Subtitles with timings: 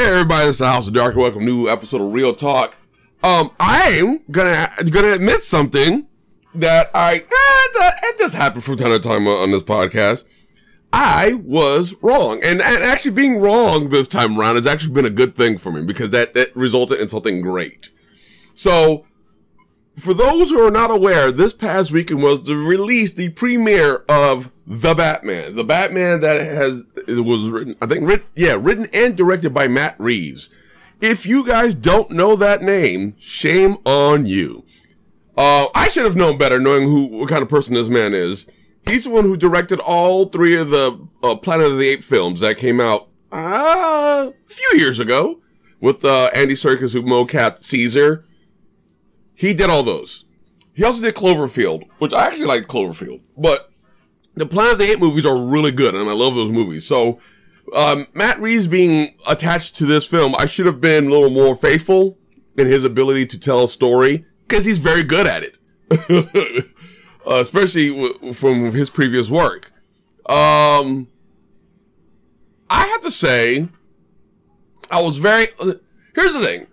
[0.00, 1.14] Hey everybody, this is the House of Dark.
[1.14, 2.74] Welcome to new episode of Real Talk.
[3.22, 6.06] Um, I'm gonna gonna admit something
[6.54, 10.24] that I eh, it does happen from time to time on, on this podcast.
[10.90, 15.10] I was wrong, and, and actually being wrong this time around has actually been a
[15.10, 17.90] good thing for me because that that resulted in something great.
[18.54, 19.04] So,
[19.96, 24.50] for those who are not aware, this past weekend was the release, the premiere of
[24.70, 25.56] The Batman.
[25.56, 29.66] The Batman that has, it was written, I think, written, yeah, written and directed by
[29.66, 30.54] Matt Reeves.
[31.00, 34.64] If you guys don't know that name, shame on you.
[35.36, 38.48] Uh, I should have known better knowing who, what kind of person this man is.
[38.86, 42.38] He's the one who directed all three of the uh, Planet of the Apes films
[42.38, 45.40] that came out uh, a few years ago
[45.80, 48.24] with uh, Andy Serkis who mocap Caesar.
[49.34, 50.26] He did all those.
[50.74, 53.69] He also did Cloverfield, which I actually like Cloverfield, but
[54.34, 56.86] the Planet of the Apes movies are really good, and I love those movies.
[56.86, 57.20] So,
[57.74, 61.54] um, Matt Reeves being attached to this film, I should have been a little more
[61.54, 62.18] faithful
[62.56, 65.58] in his ability to tell a story because he's very good at it,
[67.26, 69.72] uh, especially w- from his previous work.
[70.28, 71.08] Um,
[72.68, 73.68] I have to say,
[74.90, 75.46] I was very.
[76.14, 76.66] Here's the thing.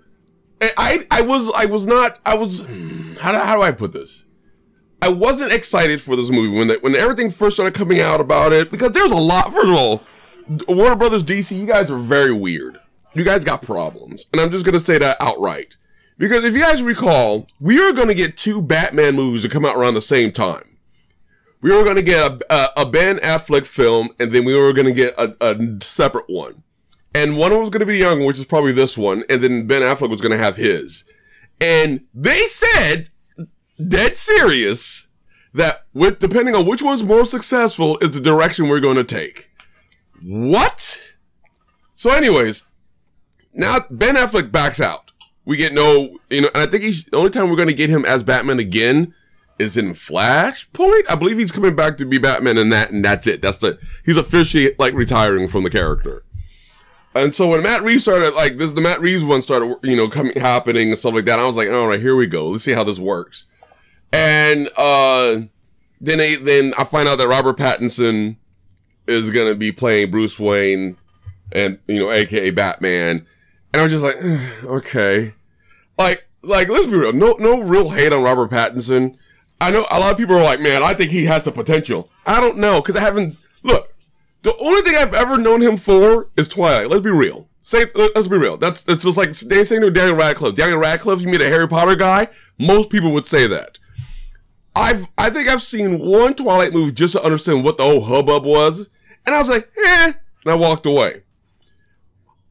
[0.60, 2.62] I, I was, I was not, I was,
[3.22, 4.26] how do, how do I put this?
[5.02, 8.72] I wasn't excited for this movie when, when everything first started coming out about it,
[8.72, 10.04] because there's a lot, first of all,
[10.76, 12.80] Warner Brothers DC, you guys are very weird.
[13.14, 14.28] You guys got problems.
[14.32, 15.78] And I'm just gonna say that outright.
[16.18, 19.76] Because if you guys recall, we are gonna get two Batman movies that come out
[19.76, 20.78] around the same time.
[21.62, 24.92] We were gonna get a, a, a Ben Affleck film, and then we were gonna
[24.92, 26.64] get a, a separate one
[27.18, 30.10] and one was to be young, which is probably this one, and then Ben Affleck
[30.10, 31.06] was to have his.
[31.60, 33.10] And they said,
[33.86, 35.08] dead serious,
[35.54, 39.50] that with depending on which one's more successful is the direction we're going to take.
[40.24, 41.16] What?
[41.96, 42.66] So, anyways,
[43.54, 45.12] now Ben Affleck backs out.
[45.46, 47.74] We get no, you know, and I think he's the only time we're going to
[47.74, 49.14] get him as Batman again
[49.60, 51.10] is in Flashpoint.
[51.10, 53.42] I believe he's coming back to be Batman and that, and that's it.
[53.42, 56.24] That's the, he's officially like retiring from the character.
[57.16, 60.08] And so when Matt Reeves started, like this, the Matt Reeves one started, you know,
[60.08, 61.40] coming, happening and stuff like that.
[61.40, 62.50] I was like, all right, here we go.
[62.50, 63.47] Let's see how this works.
[64.14, 65.42] And, uh,
[66.00, 68.38] then they, then I find out that Robert Pattinson
[69.08, 70.98] is to be playing Bruce Wayne
[71.52, 73.26] and, you know, AKA Batman.
[73.74, 74.16] And I'm just like,
[74.64, 75.34] okay.
[75.98, 77.14] Like, like, let's be real.
[77.14, 79.18] No, no real hate on Robert Pattinson.
[79.60, 82.10] I know a lot of people are like, man, I think he has the potential.
[82.26, 82.82] I don't know.
[82.82, 83.92] Cause I haven't, look,
[84.44, 86.90] the only thing I've ever known him for is Twilight.
[86.90, 87.48] Let's be real.
[87.62, 88.56] Say, let's be real.
[88.56, 90.56] That's, that's just like they saying to Daniel Radcliffe.
[90.56, 92.28] Daniel Radcliffe, you meet a Harry Potter guy?
[92.58, 93.80] Most people would say that.
[94.78, 98.46] I've, I think I've seen one Twilight movie just to understand what the whole hubbub
[98.46, 98.90] was.
[99.26, 100.14] And I was like, eh,
[100.46, 101.24] and I walked away.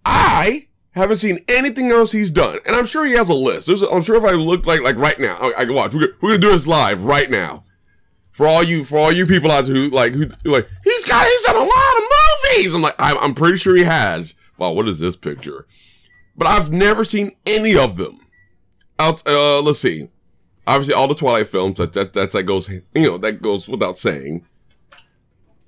[0.04, 2.58] I haven't seen anything else he's done.
[2.66, 3.68] And I'm sure he has a list.
[3.68, 5.94] There's, I'm sure if I look like, like right now, I, I can watch.
[5.94, 7.64] We're, we're gonna do this live right now
[8.32, 11.26] for all you for all you people out there who like who like he's got
[11.26, 12.02] he's done a lot of
[12.52, 12.74] movies.
[12.74, 14.34] I'm like I'm, I'm pretty sure he has.
[14.58, 15.66] Wow, what is this picture?
[16.36, 18.20] But I've never seen any of them.
[18.98, 20.08] Out, uh, let's see.
[20.66, 21.78] Obviously, all the Twilight films.
[21.78, 24.44] That that that's that goes you know that goes without saying.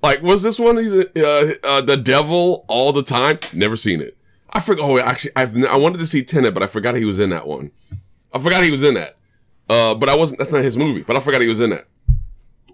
[0.01, 0.77] Like, was this one?
[0.77, 3.39] Uh, uh, the Devil all the time.
[3.53, 4.17] Never seen it.
[4.49, 4.89] I forgot.
[4.89, 7.47] Oh, actually, I've I wanted to see Tenet, but I forgot he was in that
[7.47, 7.71] one.
[8.33, 9.17] I forgot he was in that.
[9.69, 10.39] Uh, but I wasn't.
[10.39, 11.01] That's not his movie.
[11.01, 11.85] But I forgot he was in that.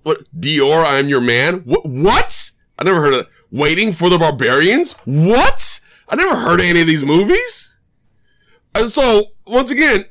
[0.03, 0.31] What?
[0.33, 1.61] Dior, I'm your man?
[1.61, 1.81] What?
[1.83, 2.51] What?
[2.77, 4.93] I never heard of Waiting for the Barbarians?
[5.05, 5.79] What?
[6.09, 7.79] I never heard of any of these movies.
[8.75, 10.05] And so, once again,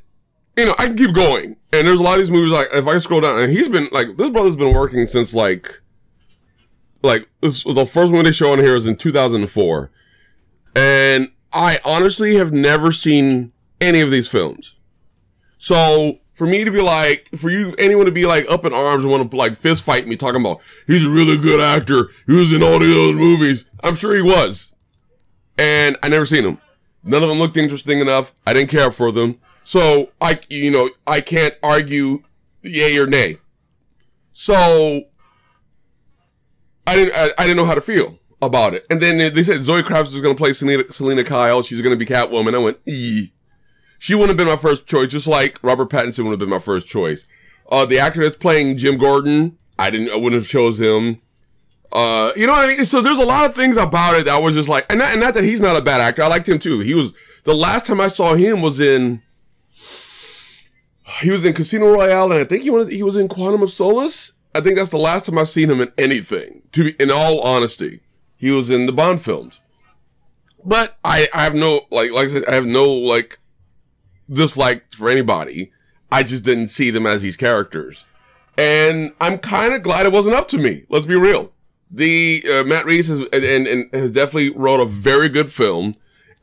[0.56, 1.56] you know, I can keep going.
[1.72, 3.88] And there's a lot of these movies, like, if I scroll down, and he's been,
[3.92, 5.80] like, this brother's been working since, like,
[7.02, 9.90] like, this, the first one they show on here is in 2004.
[10.76, 14.76] And I honestly have never seen any of these films.
[15.58, 19.04] So, for me to be like, for you, anyone to be like up in arms
[19.04, 22.10] and want to like fist fight me talking about, he's a really good actor.
[22.26, 23.64] He was in all the other movies.
[23.82, 24.74] I'm sure he was.
[25.56, 26.58] And I never seen him.
[27.04, 28.32] None of them looked interesting enough.
[28.46, 29.38] I didn't care for them.
[29.62, 32.22] So I, you know, I can't argue
[32.62, 33.36] yay or nay.
[34.32, 35.04] So
[36.86, 38.86] I didn't, I, I didn't know how to feel about it.
[38.90, 41.62] And then they said Zoe Kravitz was going to play Selena, Selina Kyle.
[41.62, 42.54] She's going to be Catwoman.
[42.54, 43.32] I went, ee.
[43.98, 46.58] She wouldn't have been my first choice, just like Robert Pattinson would have been my
[46.58, 47.26] first choice.
[47.70, 51.22] Uh, the actor that's playing Jim Gordon, I didn't, I wouldn't have chose him.
[51.92, 52.84] Uh, you know what I mean?
[52.84, 55.20] So there's a lot of things about it that was just like, and not, and
[55.20, 56.22] not that he's not a bad actor.
[56.22, 56.80] I liked him too.
[56.80, 57.12] He was,
[57.44, 59.22] the last time I saw him was in,
[61.20, 63.70] he was in Casino Royale and I think he, wanted, he was in Quantum of
[63.70, 64.32] Solace.
[64.54, 67.40] I think that's the last time I've seen him in anything, to be, in all
[67.42, 68.00] honesty.
[68.36, 69.60] He was in the Bond films.
[70.64, 73.38] But I, I have no like like I said, I have no like
[74.30, 75.72] dislike for anybody.
[76.10, 78.06] I just didn't see them as these characters.
[78.56, 80.84] And I'm kind of glad it wasn't up to me.
[80.88, 81.52] Let's be real.
[81.94, 85.94] The uh, Matt Reeves has, and, and has definitely wrote a very good film,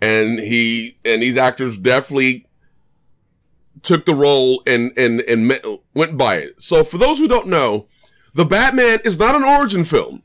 [0.01, 2.45] and he and these actors definitely
[3.81, 6.61] took the role and and and met, went by it.
[6.61, 7.87] So for those who don't know,
[8.33, 10.23] the Batman is not an origin film.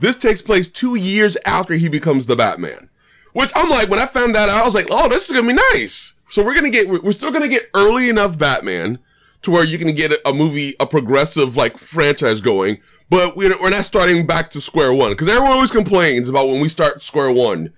[0.00, 2.90] This takes place two years after he becomes the Batman.
[3.32, 5.54] Which I'm like, when I found that out, I was like, oh, this is gonna
[5.54, 6.14] be nice.
[6.28, 8.98] So we're gonna get, we're still gonna get early enough Batman
[9.42, 12.80] to where you can get a, a movie, a progressive like franchise going,
[13.10, 15.14] but we're, we're not starting back to square one.
[15.14, 17.72] Cause everyone always complains about when we start square one.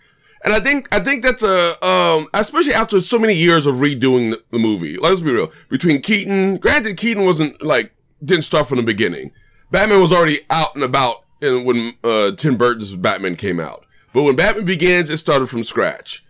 [0.44, 4.30] And I think, I think that's a, um, especially after so many years of redoing
[4.30, 4.96] the, the movie.
[4.96, 5.50] Let's be real.
[5.68, 7.92] Between Keaton, granted Keaton wasn't like,
[8.24, 9.32] didn't start from the beginning.
[9.70, 13.84] Batman was already out and about when, uh, Tim Burton's Batman came out.
[14.14, 16.24] But when Batman Begins, it started from scratch.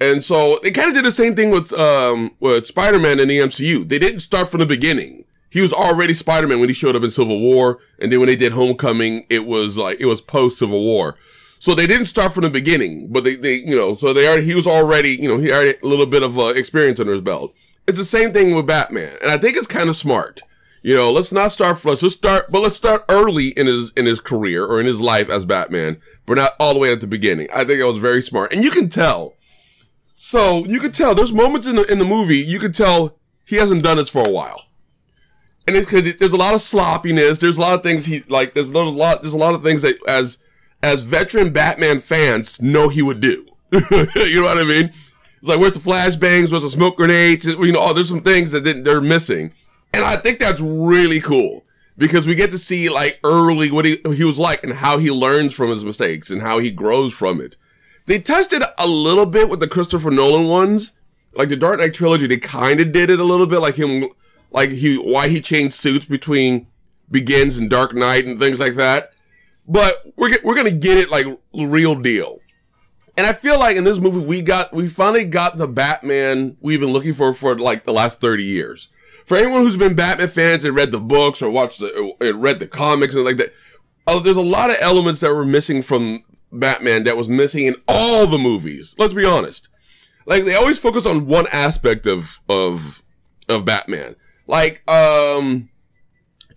[0.00, 3.38] And so they kind of did the same thing with, um, with Spider-Man in the
[3.38, 3.86] MCU.
[3.86, 5.24] They didn't start from the beginning.
[5.56, 7.78] He was already Spider-Man when he showed up in Civil War.
[7.98, 11.16] And then when they did Homecoming, it was like, it was post Civil War.
[11.58, 14.44] So they didn't start from the beginning, but they, they, you know, so they already,
[14.44, 17.22] he was already, you know, he had a little bit of uh, experience under his
[17.22, 17.54] belt.
[17.88, 19.16] It's the same thing with Batman.
[19.22, 20.42] And I think it's kind of smart.
[20.82, 24.20] You know, let's not start, let's start, but let's start early in his, in his
[24.20, 27.48] career or in his life as Batman, but not all the way at the beginning.
[27.50, 28.52] I think it was very smart.
[28.52, 29.32] And you can tell.
[30.16, 33.56] So you can tell there's moments in the, in the movie, you can tell he
[33.56, 34.65] hasn't done this for a while.
[35.66, 37.38] And it's because there's a lot of sloppiness.
[37.38, 39.82] There's a lot of things he, like, there's a lot, there's a lot of things
[39.82, 40.38] that as,
[40.82, 43.46] as veteran Batman fans know he would do.
[43.72, 44.92] you know what I mean?
[45.38, 46.50] It's like, where's the flashbangs?
[46.50, 47.46] Where's the smoke grenades?
[47.46, 49.52] You know, oh, there's some things that they're missing.
[49.92, 51.64] And I think that's really cool
[51.96, 55.10] because we get to see like early what he, he was like and how he
[55.10, 57.56] learns from his mistakes and how he grows from it.
[58.06, 60.92] They tested a little bit with the Christopher Nolan ones.
[61.34, 64.08] Like the Dark Knight trilogy, they kind of did it a little bit like him,
[64.56, 66.66] like he, why he changed suits between
[67.10, 69.12] Begins and Dark Knight and things like that.
[69.68, 72.40] But we're, we're gonna get it like real deal.
[73.16, 76.80] And I feel like in this movie, we got, we finally got the Batman we've
[76.80, 78.88] been looking for for like the last 30 years
[79.26, 82.60] for anyone who's been Batman fans and read the books or watched the, and read
[82.60, 83.52] the comics and like that,
[84.06, 87.74] oh, there's a lot of elements that were missing from Batman that was missing in
[87.88, 88.94] all the movies.
[88.98, 89.68] Let's be honest.
[90.26, 93.02] Like they always focus on one aspect of, of,
[93.48, 94.14] of Batman.
[94.46, 95.68] Like, um,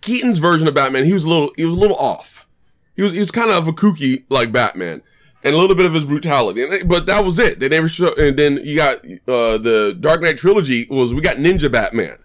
[0.00, 2.48] Keaton's version of Batman, he was a little, he was a little off.
[2.96, 5.02] He was, he was kind of a kooky like Batman
[5.42, 6.64] and a little bit of his brutality.
[6.86, 7.60] But that was it.
[7.60, 8.96] They never show, and then you got,
[9.26, 12.18] uh, the Dark Knight trilogy was, we got Ninja Batman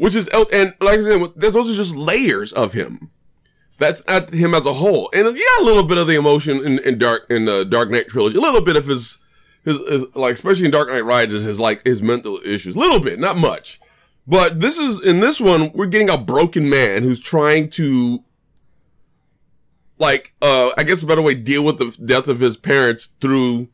[0.00, 3.10] which is and like I said, those are just layers of him.
[3.76, 6.78] That's not him as a whole, and yeah, a little bit of the emotion in,
[6.78, 9.18] in Dark in the Dark Knight trilogy, a little bit of his,
[9.62, 12.98] his, his like especially in Dark Knight Rises, his like his mental issues, a little
[12.98, 13.78] bit, not much.
[14.30, 18.22] But this is in this one, we're getting a broken man who's trying to
[19.98, 23.66] like uh I guess a better way deal with the death of his parents through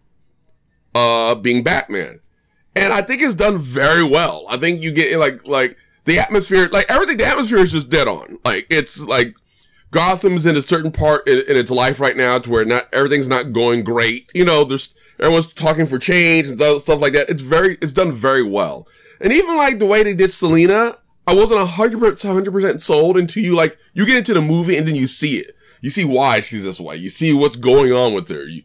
[0.95, 2.21] uh being Batman.
[2.75, 4.47] And I think it's done very well.
[4.49, 5.77] I think you get like like
[6.07, 8.39] the atmosphere, like everything, the atmosphere is just dead on.
[8.43, 9.37] Like it's like
[9.91, 13.29] Gotham's in a certain part in, in, its life right now to where not everything's
[13.29, 14.31] not going great.
[14.35, 17.29] You know, there's everyone's talking for change and stuff like that.
[17.29, 18.89] It's very, it's done very well.
[19.21, 23.55] And even like the way they did Selena, I wasn't hundred percent sold until you
[23.55, 25.57] like you get into the movie and then you see it.
[25.81, 26.97] You see why she's this way.
[26.97, 28.45] You see what's going on with her.
[28.45, 28.63] You,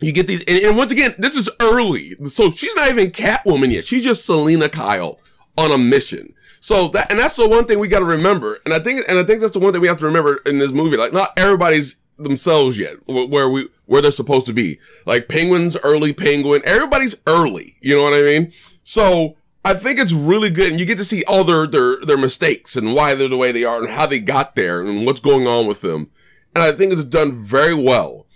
[0.00, 3.72] you get these, and, and once again, this is early, so she's not even Catwoman
[3.72, 3.84] yet.
[3.84, 5.18] She's just Selena Kyle
[5.56, 6.34] on a mission.
[6.60, 8.58] So that, and that's the one thing we got to remember.
[8.64, 10.58] And I think, and I think that's the one thing we have to remember in
[10.58, 10.96] this movie.
[10.96, 14.78] Like, not everybody's themselves yet where we, where they're supposed to be.
[15.06, 16.62] Like Penguin's early Penguin.
[16.64, 17.76] Everybody's early.
[17.80, 18.52] You know what I mean?
[18.84, 20.70] So I think it's really good.
[20.70, 23.50] And you get to see all their, their, their mistakes and why they're the way
[23.50, 26.10] they are and how they got there and what's going on with them.
[26.54, 28.26] And I think it's done very well.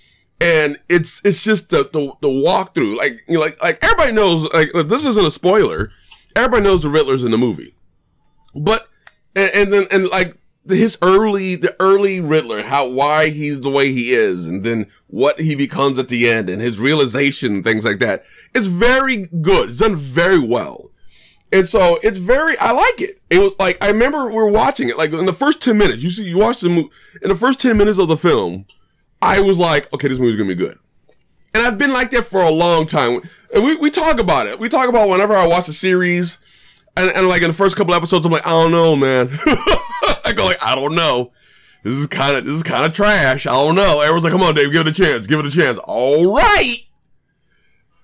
[0.40, 2.96] And it's, it's just the, the, the walkthrough.
[2.96, 5.92] Like, you know, like, like everybody knows, like, this isn't a spoiler
[6.38, 7.74] everybody knows the Riddler's in the movie,
[8.54, 8.88] but
[9.34, 10.37] and, and then and like
[10.68, 15.40] his early the early Riddler, how why he's the way he is, and then what
[15.40, 18.24] he becomes at the end, and his realization, things like that.
[18.54, 19.70] It's very good.
[19.70, 20.90] It's done very well.
[21.50, 23.22] And so it's very, I like it.
[23.30, 26.02] It was like, I remember we are watching it, like in the first 10 minutes,
[26.02, 26.90] you see, you watch the movie,
[27.22, 28.66] in the first 10 minutes of the film,
[29.22, 30.78] I was like, okay, this movie's gonna be good.
[31.54, 33.22] And I've been like that for a long time.
[33.54, 34.60] And we, we talk about it.
[34.60, 36.38] We talk about whenever I watch a series,
[36.96, 39.28] and, and like in the first couple episodes, I'm like, I don't know, man.
[40.28, 41.32] I go like, I don't know.
[41.82, 43.46] This is kind of this is kind of trash.
[43.46, 44.00] I don't know.
[44.00, 45.26] Everyone's like, come on, Dave, give it a chance.
[45.26, 45.78] Give it a chance.
[45.84, 46.76] All right.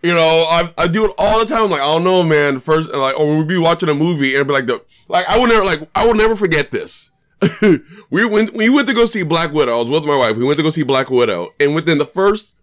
[0.03, 1.65] You know, I, I do it all the time.
[1.65, 2.59] I'm like, I don't know, man.
[2.59, 5.49] First, like, or we'd be watching a movie and be like, the, like, I would
[5.49, 7.11] never, like, I will never forget this.
[8.11, 9.73] we went, we went to go see Black Widow.
[9.73, 10.37] I was with my wife.
[10.37, 11.55] We went to go see Black Widow.
[11.59, 12.55] And within the first,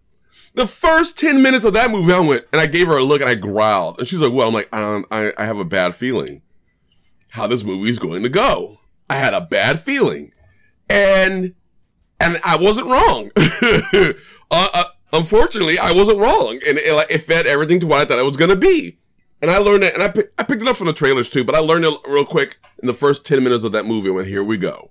[0.54, 3.20] the first 10 minutes of that movie, I went and I gave her a look
[3.20, 3.98] and I growled.
[3.98, 6.42] And she's like, well, I'm like, I, I have a bad feeling
[7.30, 8.76] how this movie is going to go.
[9.12, 10.32] I had a bad feeling.
[10.88, 11.54] And,
[12.18, 13.30] and I wasn't wrong.
[14.50, 16.54] uh, uh, unfortunately, I wasn't wrong.
[16.66, 18.98] And it, it fed everything to what I thought it was going to be.
[19.42, 20.06] And I learned it, and I,
[20.38, 22.86] I picked it up from the trailers too, but I learned it real quick in
[22.86, 24.08] the first 10 minutes of that movie.
[24.08, 24.90] I went, here we go.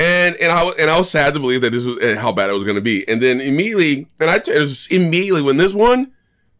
[0.00, 2.54] And, and I, and I was sad to believe that this was, how bad it
[2.54, 3.06] was going to be.
[3.06, 6.12] And then immediately, and I, it was immediately when this one,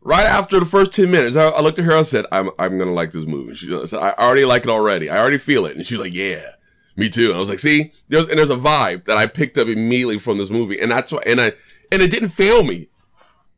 [0.02, 2.76] right after the first 10 minutes, I, I looked at her, I said, I'm, I'm
[2.76, 3.54] going to like this movie.
[3.54, 5.08] She said, I already like it already.
[5.08, 5.76] I already feel it.
[5.76, 6.50] And she's like, yeah,
[6.98, 7.26] me too.
[7.26, 10.18] And I was like, see, there's, and there's a vibe that I picked up immediately
[10.18, 10.80] from this movie.
[10.80, 11.52] And that's why, and I,
[11.92, 12.88] and it didn't fail me.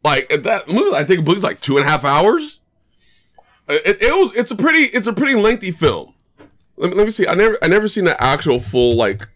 [0.04, 2.60] Like that movie, I think it was like two and a half hours.
[3.68, 4.34] It, it was.
[4.34, 4.84] It's a pretty.
[4.84, 6.14] It's a pretty lengthy film.
[6.76, 7.26] Let me, let me see.
[7.28, 7.58] I never.
[7.62, 9.28] I never seen the actual full like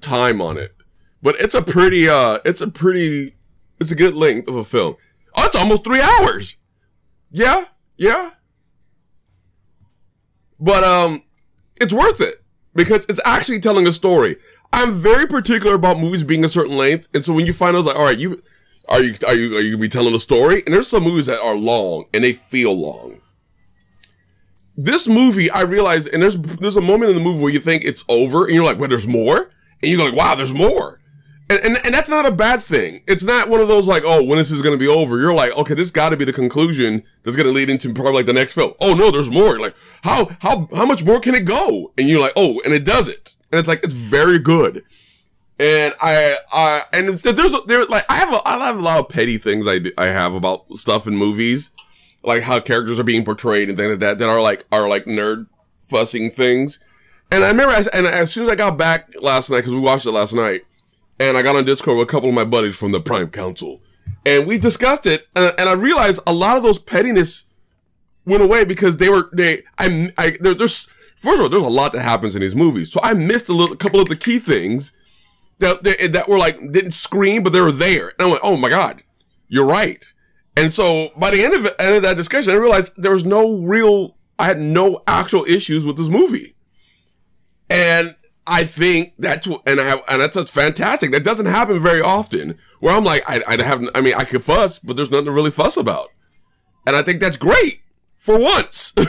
[0.00, 0.76] time on it,
[1.22, 2.08] but it's a pretty.
[2.08, 3.34] Uh, it's a pretty.
[3.80, 4.96] It's a good length of a film.
[5.36, 6.56] Oh, it's almost three hours.
[7.32, 7.64] Yeah,
[7.96, 8.30] yeah.
[10.60, 11.24] But um,
[11.80, 12.45] it's worth it
[12.76, 14.36] because it's actually telling a story.
[14.72, 17.84] I'm very particular about movies being a certain length, and so when you find out,
[17.84, 18.42] like, all right, you
[18.88, 20.62] are you are you are you gonna be telling a story?
[20.64, 23.20] And there's some movies that are long and they feel long
[24.76, 27.84] this movie, I realized, and there's there's a moment in the movie where you think
[27.84, 29.50] it's over, and you're like, "Well, there's more,"
[29.82, 31.00] and you go like, "Wow, there's more,"
[31.48, 33.02] and and, and that's not a bad thing.
[33.06, 35.18] It's not one of those like, "Oh, when is this is going to be over?"
[35.18, 38.14] You're like, "Okay, this got to be the conclusion that's going to lead into probably
[38.14, 39.58] like the next film." Oh no, there's more.
[39.58, 41.92] Like, how how how much more can it go?
[41.96, 44.84] And you're like, "Oh," and it does it, and it's like it's very good.
[45.58, 49.08] And I, I, and there's, there, like, I have a, I have a lot of
[49.08, 51.72] petty things I, do, I have about stuff in movies
[52.26, 55.04] like how characters are being portrayed and things like that that are like are like
[55.04, 55.46] nerd
[55.80, 56.80] fussing things.
[57.30, 59.80] And I remember, I, and as soon as I got back last night, because we
[59.80, 60.62] watched it last night,
[61.20, 63.80] and I got on Discord with a couple of my buddies from the Prime Council,
[64.24, 67.44] and we discussed it, and, and I realized a lot of those pettiness
[68.24, 71.68] went away because they were they I I there, there's first of all there's a
[71.68, 74.16] lot that happens in these movies, so I missed a little a couple of the
[74.16, 74.92] key things
[75.58, 78.68] that that were like didn't scream, but they were there, and I went, oh my
[78.68, 79.02] god,
[79.48, 80.04] you're right.
[80.56, 83.60] And so by the end of end of that discussion, I realized there was no
[83.60, 86.54] real, I had no actual issues with this movie.
[87.68, 88.15] And
[88.46, 91.10] I think that's and I, and that's, fantastic.
[91.10, 94.42] That doesn't happen very often where I'm like, I, I have, I mean, I could
[94.42, 96.10] fuss, but there's nothing to really fuss about.
[96.86, 97.82] And I think that's great
[98.16, 98.92] for once.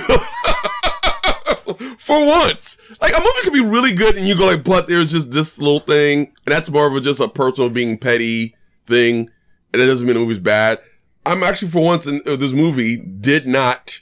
[1.97, 2.77] for once.
[2.99, 5.59] Like a movie could be really good and you go like, but there's just this
[5.59, 6.19] little thing.
[6.19, 9.29] And that's more of a, just a personal being petty thing.
[9.73, 10.79] And it doesn't mean the movie's bad.
[11.25, 13.99] I'm actually for once in uh, this movie did not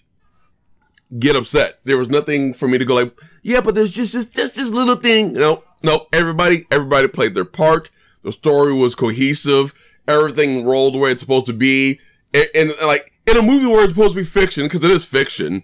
[1.20, 1.84] get upset.
[1.84, 4.72] There was nothing for me to go like, yeah, but there's just this, just this
[4.72, 5.34] little thing.
[5.34, 7.90] No, no, everybody, everybody played their part.
[8.24, 9.74] The story was cohesive.
[10.08, 12.00] Everything rolled the way it's supposed to be.
[12.34, 15.06] And, and like in a movie where it's supposed to be fiction, because it is
[15.06, 15.64] fiction,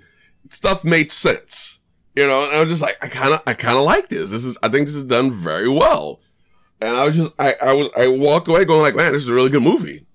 [0.49, 1.81] stuff made sense.
[2.15, 4.31] You know, and I was just like, I kind of, I kind of like this.
[4.31, 6.19] This is, I think this is done very well.
[6.81, 9.29] And I was just, I, I was, I walk away going like, man, this is
[9.29, 10.05] a really good movie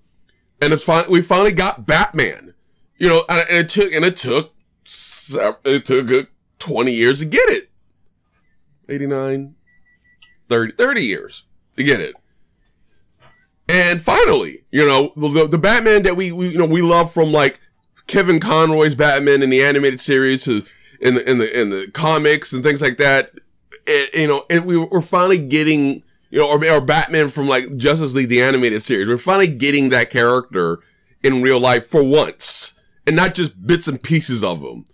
[0.61, 1.05] and it's fine.
[1.09, 2.53] We finally got Batman.
[2.97, 4.53] You know, and it took and it took
[5.35, 6.29] it took
[6.59, 7.69] 20 years to get it.
[8.89, 9.55] 89,
[10.49, 12.15] 30, 30 years to get it.
[13.69, 17.31] And finally, you know, the, the Batman that we, we, you know, we love from
[17.31, 17.59] like
[18.07, 20.63] Kevin Conroy's Batman in the animated series to
[21.01, 23.31] in the, in the, in the comics and things like that.
[23.85, 27.75] It, you know, and we, we're finally getting you know, or, or Batman from like
[27.75, 29.07] Justice League, the animated series.
[29.07, 30.79] We're finally getting that character
[31.23, 34.85] in real life for once and not just bits and pieces of them.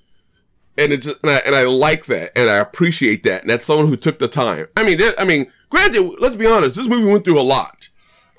[0.78, 3.42] And it's, and I, and I like that and I appreciate that.
[3.42, 4.68] And that's someone who took the time.
[4.76, 7.90] I mean, I mean, granted, let's be honest, this movie went through a lot.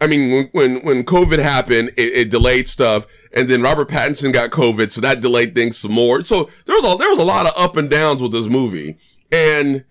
[0.01, 3.07] I mean, when, when, COVID happened, it, it delayed stuff.
[3.33, 6.25] And then Robert Pattinson got COVID, so that delayed things some more.
[6.25, 8.99] So there was a, there was a lot of up and downs with this movie.
[9.31, 9.85] And,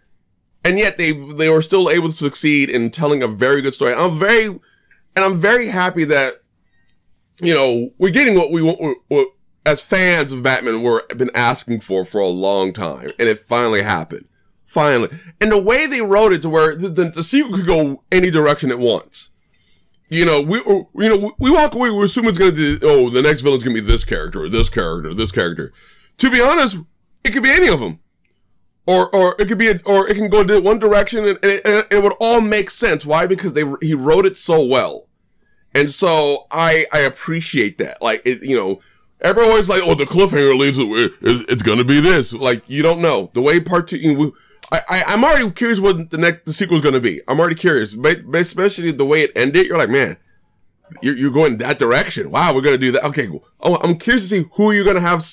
[0.63, 3.93] and yet they they were still able to succeed in telling a very good story.
[3.93, 4.61] I'm very and
[5.15, 6.33] I'm very happy that
[7.41, 9.27] you know we're getting what we want what,
[9.65, 13.81] as fans of Batman we're been asking for for a long time, and it finally
[13.81, 14.25] happened.
[14.65, 18.03] Finally, and the way they wrote it to where the, the, the sequel could go
[18.11, 19.31] any direction it wants.
[20.09, 21.89] You know, we uh, you know we walk away.
[21.91, 24.69] We assume it's gonna be oh the next villain's gonna be this character, or this
[24.69, 25.73] character, or this character.
[26.17, 26.77] To be honest,
[27.23, 27.99] it could be any of them
[28.85, 31.39] or or it could be a, or it can go in one direction and, and,
[31.43, 35.07] it, and, it, would all make sense why because they he wrote it so well
[35.73, 38.79] and so i i appreciate that like it you know
[39.23, 42.33] Always like, oh, the cliffhanger leads to it's gonna be this.
[42.33, 44.35] Like you don't know the way part two.
[44.71, 47.21] I, I am already curious what the next the sequel is gonna be.
[47.27, 49.67] I'm already curious, but especially the way it ended.
[49.67, 50.17] You're like, man,
[51.01, 52.31] you're, you're going that direction.
[52.31, 53.05] Wow, we're gonna do that.
[53.05, 53.45] Okay, cool.
[53.61, 55.23] Oh, I'm curious to see who you're gonna have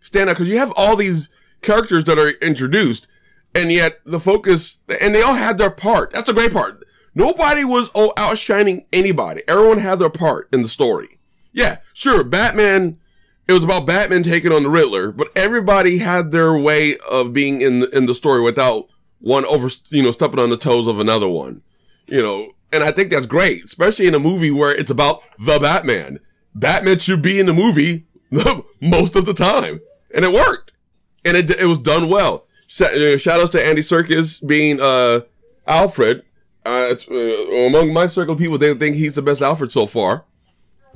[0.00, 1.30] stand out because you have all these
[1.62, 3.08] characters that are introduced,
[3.54, 6.12] and yet the focus and they all had their part.
[6.12, 6.84] That's the great part.
[7.14, 9.42] Nobody was oh, outshining anybody.
[9.48, 11.18] Everyone had their part in the story.
[11.52, 12.98] Yeah, sure, Batman.
[13.48, 17.62] It was about Batman taking on the Riddler, but everybody had their way of being
[17.62, 18.88] in the, in the story without
[19.20, 21.62] one over, you know, stepping on the toes of another one.
[22.06, 25.58] You know, and I think that's great, especially in a movie where it's about the
[25.58, 26.20] Batman.
[26.54, 28.06] Batman should be in the movie
[28.82, 29.80] most of the time.
[30.14, 30.72] And it worked.
[31.24, 32.44] And it, it was done well.
[32.80, 35.20] Uh, shout outs to Andy Serkis being, uh,
[35.66, 36.22] Alfred.
[36.66, 37.14] Uh, uh,
[37.66, 40.26] among my circle of people, they think he's the best Alfred so far.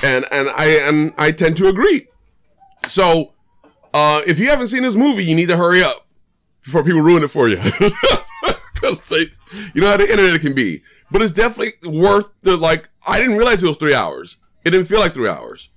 [0.04, 2.08] And, and I, and I tend to agree.
[2.86, 3.32] So,
[3.94, 6.06] uh, if you haven't seen this movie, you need to hurry up
[6.64, 7.56] before people ruin it for you.
[8.74, 9.10] Cause
[9.74, 12.88] you know how the internet can be but it's definitely worth the like.
[13.06, 14.38] I didn't realize it was three hours.
[14.64, 15.68] It didn't feel like three hours.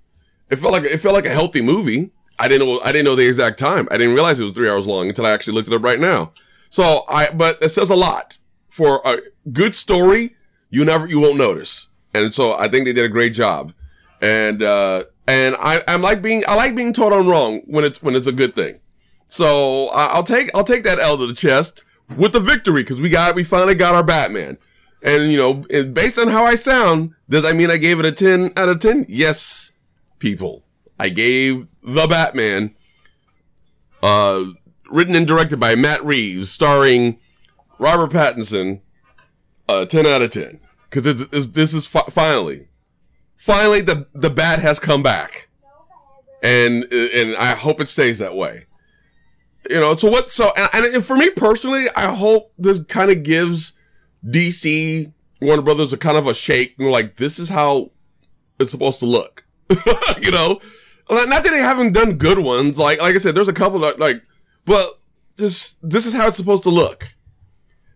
[0.50, 2.12] It felt like it felt like a healthy movie.
[2.40, 3.88] I didn't know I didn't know the exact time.
[3.92, 6.00] I didn't realize it was three hours long until I actually looked it up right
[6.00, 6.32] now.
[6.70, 8.38] So I, but it says a lot
[8.70, 9.18] for a
[9.52, 10.36] good story.
[10.70, 11.90] You never, you won't notice.
[12.14, 13.74] And so I think they did a great job.
[14.22, 18.01] And, uh, and I, I'm like being, I like being told I'm wrong when it's,
[18.01, 18.79] when it's a good thing.
[19.27, 23.10] So I'll take, I'll take that L to the chest with the victory because we
[23.10, 24.58] got, we finally got our Batman.
[25.01, 25.53] And, you know,
[25.86, 28.79] based on how I sound, does that mean I gave it a 10 out of
[28.79, 29.05] 10?
[29.08, 29.72] Yes,
[30.20, 30.63] people.
[31.00, 32.75] I gave The Batman,
[34.01, 34.44] uh,
[34.89, 37.20] written and directed by Matt Reeves, starring
[37.79, 38.82] Robert Pattinson,
[39.67, 40.60] uh, 10 out of 10.
[40.91, 42.67] Cause this is fi- finally,
[43.46, 45.50] finally the, the bat has come back.
[46.42, 48.66] And, and I hope it stays that way.
[49.70, 53.22] You know, so what, so, and, and for me personally, I hope this kind of
[53.22, 53.74] gives
[54.28, 56.76] DC Warner Brothers a kind of a shake.
[56.80, 57.91] And like, this is how
[58.60, 59.46] it's supposed to look.
[60.22, 60.60] you know?
[61.10, 62.80] Not that they haven't done good ones.
[62.80, 64.24] Like, like I said, there's a couple that like,
[64.65, 64.86] but
[65.38, 67.14] just, this is how it's supposed to look.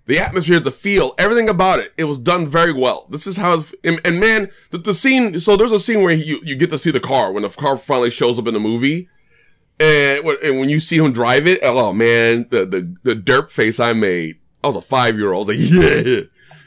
[0.10, 3.06] The atmosphere, the feel, everything about it, it was done very well.
[3.12, 6.40] This is how, and, and, man, the, the scene, so there's a scene where you,
[6.44, 9.08] you get to see the car when the car finally shows up in the movie.
[9.80, 13.80] And, and when you see him drive it, oh man, the, the, the derp face
[13.80, 14.40] I made.
[14.64, 15.48] I was a five year old.
[15.48, 16.22] Like, yeah,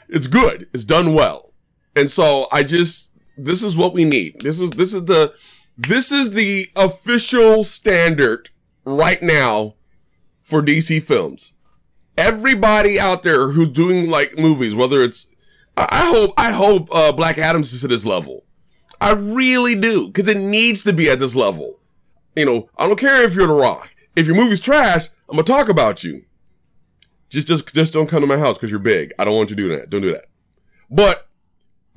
[0.07, 0.69] it's good.
[0.73, 1.51] It's done well.
[1.97, 4.39] And so I just, this is what we need.
[4.39, 5.33] This is, this is the,
[5.77, 8.51] this is the official standard
[8.85, 9.75] right now
[10.43, 11.51] for DC films.
[12.17, 15.27] Everybody out there who's doing like movies, whether it's,
[15.75, 18.43] I hope, I hope, uh, Black Adams is to this level.
[19.01, 20.11] I really do.
[20.11, 21.79] Cause it needs to be at this level.
[22.35, 23.93] You know, I don't care if you're The Rock.
[24.15, 26.25] If your movie's trash, I'm gonna talk about you.
[27.29, 29.11] Just, just, just don't come to my house because you're big.
[29.17, 29.89] I don't want you to do that.
[29.89, 30.25] Don't do that.
[30.89, 31.27] But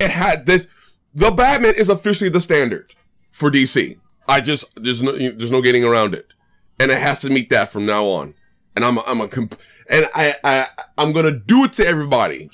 [0.00, 0.66] it had this.
[1.14, 2.94] The Batman is officially the standard
[3.30, 3.98] for DC.
[4.28, 6.32] I just there's no there's no getting around it,
[6.80, 8.34] and it has to meet that from now on.
[8.76, 10.66] And I'm a, I'm a comp- and I I
[10.98, 12.50] I'm gonna do it to everybody.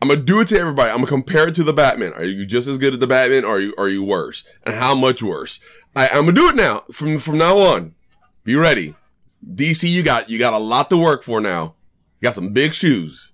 [0.00, 0.90] I'm gonna do it to everybody.
[0.90, 2.14] I'm gonna compare it to the Batman.
[2.14, 3.44] Are you just as good as the Batman?
[3.44, 4.44] Or are you are you worse?
[4.64, 5.60] And how much worse?
[5.94, 6.82] I, I'm gonna do it now.
[6.90, 7.94] From from now on,
[8.44, 8.94] be ready.
[9.46, 11.74] DC, you got you got a lot to work for now.
[12.20, 13.32] You got some big shoes.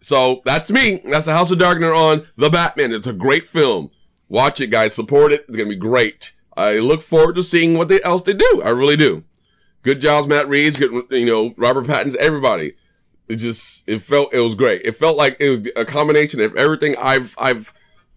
[0.00, 1.02] So that's me.
[1.04, 2.92] That's the House of Darkness on The Batman.
[2.92, 3.90] It's a great film.
[4.28, 4.94] Watch it, guys.
[4.94, 5.44] Support it.
[5.48, 6.34] It's to be great.
[6.56, 8.62] I look forward to seeing what they, else they do.
[8.64, 9.24] I really do.
[9.88, 10.78] Good jobs, Matt Reeves.
[10.78, 12.74] Good, you know, Robert Pattinson, everybody.
[13.26, 14.82] It just, it felt, it was great.
[14.84, 17.72] It felt like it was a combination of everything I've, I've,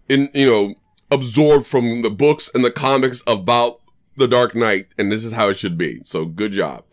[0.06, 0.74] in, you know,
[1.10, 3.80] absorbed from the books and the comics about
[4.18, 4.88] the Dark Knight.
[4.98, 6.02] And this is how it should be.
[6.02, 6.84] So good job.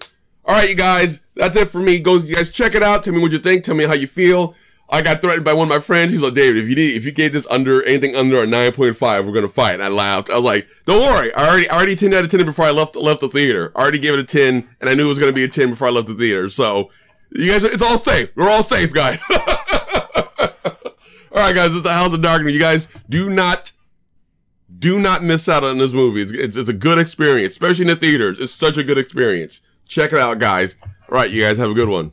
[0.45, 1.99] All right, you guys, that's it for me.
[1.99, 3.03] Go, you guys check it out.
[3.03, 3.65] Tell me what you think.
[3.65, 4.55] Tell me how you feel.
[4.91, 6.11] I got threatened by one of my friends.
[6.11, 9.25] He's like, David, if you did, if you gave this under anything under a 9.5,
[9.25, 9.75] we're gonna fight.
[9.75, 10.31] And I laughed.
[10.31, 11.33] I was like, don't worry.
[11.35, 13.71] I already, I already 10 out of 10 before I left, left the theater.
[13.75, 15.69] I already gave it a 10 and I knew it was gonna be a 10
[15.69, 16.49] before I left the theater.
[16.49, 16.89] So
[17.31, 18.31] you guys, it's all safe.
[18.35, 19.23] We're all safe, guys.
[19.29, 19.37] all
[21.35, 22.53] right, guys, it's the House of Darkness.
[22.53, 23.71] You guys do not,
[24.79, 26.23] do not miss out on this movie.
[26.23, 28.39] It's, it's, it's a good experience, especially in the theaters.
[28.39, 29.61] It's such a good experience.
[29.85, 30.77] Check it out, guys.
[30.83, 32.11] All right, you guys have a good one.